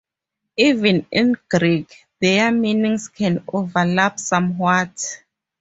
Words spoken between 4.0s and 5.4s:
somewhat.